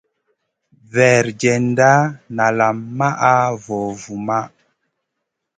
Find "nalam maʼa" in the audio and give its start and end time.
2.37-3.31